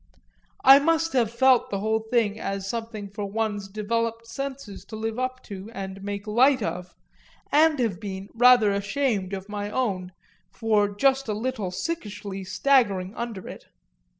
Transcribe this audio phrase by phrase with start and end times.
[0.63, 5.19] I must have felt the whole thing as something for one's developed senses to live
[5.19, 6.95] up to and make light of,
[7.51, 10.11] and have been rather ashamed of my own
[10.51, 13.65] for just a little sickishly staggering under it.